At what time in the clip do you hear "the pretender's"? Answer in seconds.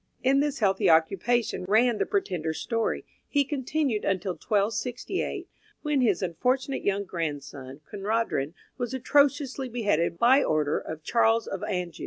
1.99-2.57